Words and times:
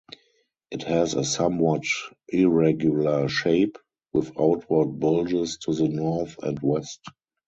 It 0.71 0.81
has 0.85 1.13
a 1.13 1.23
somewhat 1.23 1.83
irregular 2.29 3.29
shape, 3.29 3.77
with 4.13 4.31
outward 4.35 4.99
bulges 4.99 5.57
to 5.59 5.75
the 5.75 5.89
north 5.89 6.41
and 6.41 6.57
west. 6.61 7.01